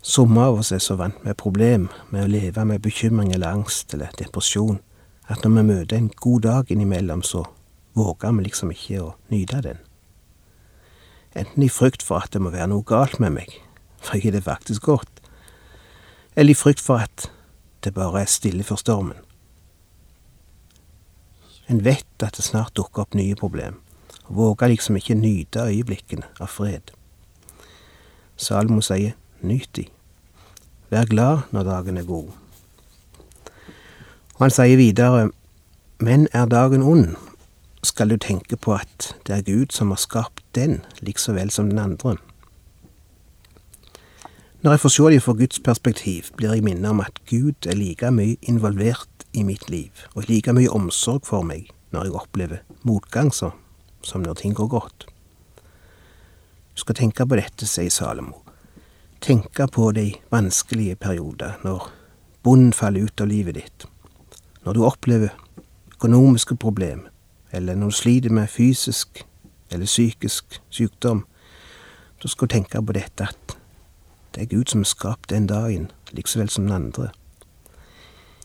Somme 0.03 0.44
av 0.44 0.61
oss 0.61 0.72
er 0.72 0.79
så 0.79 0.94
vant 1.01 1.25
med 1.25 1.40
problem 1.40 1.88
med 2.11 2.27
å 2.27 2.31
leve 2.31 2.64
med 2.68 2.85
bekymring 2.85 3.33
eller 3.33 3.51
angst 3.51 3.94
eller 3.94 4.12
depresjon, 4.18 4.79
at 5.27 5.40
når 5.42 5.57
vi 5.57 5.68
møter 5.72 5.96
en 5.96 6.12
god 6.20 6.40
dag 6.40 6.70
innimellom, 6.70 7.22
så 7.22 7.46
våger 7.94 8.37
vi 8.37 8.46
liksom 8.46 8.77
ikke 8.77 9.03
å 9.03 9.14
nyte 9.33 9.64
den. 9.64 9.83
Enten 11.34 11.62
i 11.64 11.68
frykt 11.72 12.02
for 12.04 12.20
at 12.20 12.32
det 12.34 12.42
må 12.44 12.52
være 12.52 12.68
noe 12.68 12.84
galt 12.84 13.18
med 13.22 13.32
meg, 13.38 13.52
for 14.02 14.18
jeg 14.18 14.28
har 14.28 14.36
det 14.36 14.44
faktisk 14.44 14.84
godt, 14.84 15.22
eller 16.36 16.52
i 16.52 16.58
frykt 16.58 16.80
for 16.80 17.00
at 17.00 17.30
det 17.84 17.94
bare 17.96 18.22
er 18.22 18.30
stille 18.30 18.64
for 18.64 18.80
stormen. 18.80 19.16
En 21.70 21.84
vet 21.84 22.24
at 22.24 22.36
det 22.36 22.44
snart 22.44 22.76
dukker 22.76 23.06
opp 23.06 23.16
nye 23.16 23.36
problem, 23.38 23.80
og 24.28 24.36
våger 24.36 24.74
liksom 24.74 24.98
ikke 25.00 25.16
nyte 25.16 25.64
øyeblikkene 25.64 26.28
av 26.40 26.52
fred. 26.52 26.92
Salmo 28.36 28.80
sier 28.84 29.16
nyt 29.40 29.70
de. 29.76 29.86
vær 30.90 31.08
glad 31.08 31.38
når 31.50 31.62
dagen 31.62 31.96
er 31.96 32.04
god. 32.04 32.28
Og 34.34 34.40
han 34.40 34.50
sier 34.50 34.76
videre, 34.76 35.30
men 35.98 36.28
er 36.32 36.46
dagen 36.46 36.82
ond, 36.82 37.16
skal 37.82 38.10
du 38.10 38.16
tenke 38.16 38.56
på 38.56 38.74
at 38.74 39.12
det 39.26 39.36
er 39.36 39.46
Gud 39.46 39.72
som 39.74 39.90
har 39.90 39.98
skapt 39.98 40.44
den, 40.54 40.84
likså 41.00 41.34
vel 41.34 41.50
som 41.50 41.70
den 41.70 41.78
andre. 41.78 42.16
Når 44.62 44.76
jeg 44.76 44.80
får 44.80 44.92
se 44.94 45.02
det 45.10 45.22
fra 45.22 45.32
Guds 45.32 45.58
perspektiv, 45.58 46.30
blir 46.36 46.52
jeg 46.54 46.62
minnet 46.62 46.90
om 46.90 47.00
at 47.02 47.18
Gud 47.26 47.66
er 47.66 47.74
like 47.74 48.10
mye 48.14 48.36
involvert 48.42 49.26
i 49.34 49.42
mitt 49.42 49.70
liv, 49.70 49.90
og 50.14 50.28
like 50.28 50.52
mye 50.54 50.70
omsorg 50.70 51.26
for 51.26 51.42
meg 51.42 51.72
når 51.90 52.06
jeg 52.06 52.14
opplever 52.14 52.62
motgang 52.86 53.32
som 53.34 53.52
når 54.14 54.38
ting 54.38 54.54
går 54.54 54.70
godt. 54.70 55.06
Du 56.74 56.80
skal 56.80 56.94
tenke 56.94 57.26
på 57.26 57.36
dette, 57.36 57.66
sier 57.66 57.90
Salomo. 57.90 58.38
Tenke 59.20 59.66
på 59.66 59.90
de 59.92 60.12
vanskelige 60.30 60.96
perioder, 60.96 61.58
når 61.64 61.90
bonden 62.42 62.72
faller 62.72 63.10
ut 63.10 63.20
av 63.20 63.28
livet 63.28 63.58
ditt, 63.58 63.86
når 64.64 64.78
du 64.78 64.84
opplever 64.86 65.34
økonomiske 65.96 66.56
problemer, 66.56 67.10
eller 67.52 67.74
når 67.74 67.86
du 67.86 67.90
sliter 67.90 68.30
med 68.30 68.48
fysisk 68.48 69.26
eller 69.70 69.86
psykisk 69.86 70.62
sykdom. 70.68 71.26
Da 72.22 72.28
skal 72.28 72.48
du 72.48 72.54
tenke 72.54 72.82
på 72.82 72.92
dette 72.92 73.28
at 73.28 73.56
det 74.34 74.42
er 74.42 74.46
Gud 74.56 74.70
som 74.72 74.80
har 74.80 74.88
skapt 74.88 75.30
den 75.30 75.46
dagen, 75.46 75.90
likevel 76.12 76.48
som 76.48 76.64
den 76.64 76.72
andre. 76.72 77.10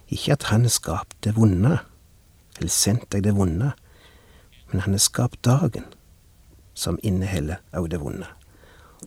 Ikke 0.10 0.32
at 0.32 0.44
han 0.44 0.62
har 0.62 0.70
skapt 0.70 1.16
det 1.24 1.36
vonde, 1.36 1.78
eller 2.58 2.72
sendt 2.72 3.12
deg 3.12 3.24
det 3.24 3.36
vonde, 3.36 3.72
men 4.72 4.84
han 4.84 4.94
har 4.94 5.00
skapt 5.00 5.40
dagen, 5.46 5.86
som 6.74 7.00
inneholder 7.04 7.64
òg 7.72 7.88
det 7.92 8.02
vonde, 8.04 8.28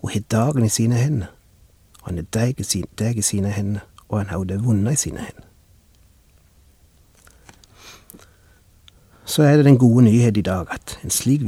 og 0.02 0.10
har 0.14 0.24
dagen 0.32 0.64
i 0.64 0.72
sine 0.72 0.96
hender. 0.96 1.28
Han 2.06 2.16
har 2.16 2.28
deg, 2.32 2.60
i 3.18 3.22
sine 3.22 3.52
hender, 3.52 3.84
og 4.08 4.18
han 4.18 4.32
har 4.32 4.44
det 4.44 4.64
vonde 4.64 4.92
i 4.92 4.96
sine 4.96 5.20
hender. 5.20 5.49
Så 9.30 9.42
er 9.42 9.56
det 9.56 9.64
den 9.64 9.78
gode 9.78 10.04
nyhet 10.04 10.36
i 10.36 10.40
dag 10.40 10.66
at 10.70 10.98
en 11.04 11.10
slik 11.10 11.40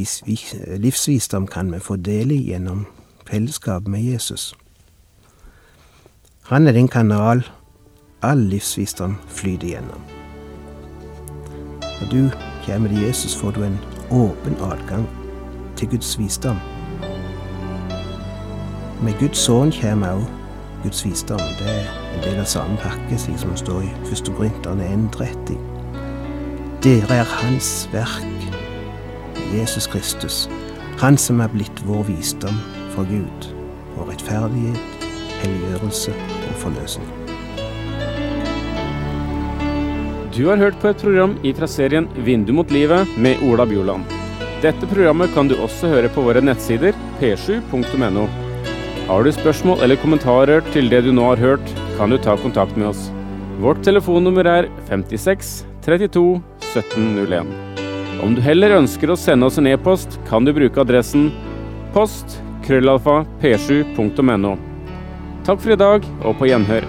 livsvisdom 0.76 1.46
kan 1.46 1.72
vi 1.72 1.78
få 1.78 1.96
dele 1.96 2.34
i 2.34 2.42
gjennom 2.42 2.86
fellesskap 3.26 3.88
med 3.88 4.00
Jesus. 4.00 4.54
Han 6.42 6.66
er 6.66 6.72
den 6.72 6.88
kanal 6.88 7.42
all 8.22 8.38
livsvisdom 8.38 9.16
flyter 9.28 9.66
gjennom. 9.66 10.04
Når 11.82 12.08
du 12.10 12.30
kommer 12.66 12.88
til 12.88 13.02
Jesus, 13.02 13.36
får 13.36 13.50
du 13.50 13.64
en 13.64 13.78
åpen 14.10 14.54
adgang 14.62 15.08
til 15.76 15.88
Guds 15.88 16.18
visdom. 16.18 16.56
Med 19.02 19.18
Guds 19.18 19.38
sønn 19.38 19.74
kommer 19.80 20.08
også 20.08 20.30
Guds 20.82 21.04
visdom. 21.04 21.42
Det 21.58 21.66
er 21.66 22.14
en 22.14 22.24
del 22.30 22.38
av 22.38 22.46
samme 22.46 22.78
pakke, 22.78 23.18
slik 23.18 23.38
som 23.38 23.50
det 23.50 23.58
står 23.58 23.82
i 23.82 23.92
1. 24.12 24.34
Korinterne 24.36 24.86
1,30. 24.94 25.71
Dere 26.82 27.14
er 27.14 27.28
Hans 27.38 27.84
verk, 27.92 28.46
Jesus 29.54 29.84
Kristus, 29.86 30.48
Han 30.98 31.14
som 31.14 31.38
er 31.38 31.52
blitt 31.52 31.78
vår 31.86 32.00
visdom 32.08 32.56
fra 32.90 33.04
Gud, 33.06 33.46
vår 33.94 34.08
rettferdighet, 34.10 35.06
helliggjørelse 35.44 36.16
og 36.16 36.58
forløsning. 36.64 37.06
Du 40.34 40.42
har 40.48 40.58
hørt 40.58 40.82
på 40.82 40.90
et 40.90 41.06
program 41.06 41.38
i 41.46 41.54
traserien 41.54 42.10
Vindu 42.26 42.50
mot 42.58 42.74
livet 42.74 43.14
med 43.14 43.38
Ola 43.46 43.62
Bjoland. 43.62 44.18
Dette 44.66 44.90
programmet 44.90 45.30
kan 45.38 45.46
du 45.46 45.54
også 45.62 45.94
høre 45.94 46.10
på 46.10 46.26
våre 46.26 46.42
nettsider 46.42 46.98
p7.no. 47.22 48.26
Har 49.06 49.22
du 49.22 49.30
spørsmål 49.38 49.86
eller 49.86 50.02
kommentarer 50.02 50.66
til 50.74 50.90
det 50.90 51.04
du 51.06 51.14
nå 51.14 51.30
har 51.30 51.46
hørt, 51.46 51.76
kan 51.94 52.10
du 52.10 52.18
ta 52.18 52.34
kontakt 52.42 52.74
med 52.74 52.90
oss. 52.90 53.12
Vårt 53.62 53.86
telefonnummer 53.86 54.50
er 54.58 54.74
56 54.90 55.60
32 55.82 56.42
1701. 56.74 57.52
Om 58.22 58.36
du 58.36 58.42
heller 58.44 58.76
ønsker 58.78 59.10
å 59.10 59.18
sende 59.18 59.48
oss 59.48 59.58
en 59.58 59.68
e-post, 59.70 60.20
kan 60.28 60.46
du 60.46 60.52
bruke 60.54 60.80
adressen 60.82 61.30
post 61.92 62.38
krøllalfa 62.66 63.22
p7.no. 63.42 64.56
Takk 65.42 65.62
for 65.62 65.74
i 65.74 65.80
dag, 65.80 66.06
og 66.22 66.38
på 66.38 66.48
gjenhør. 66.52 66.86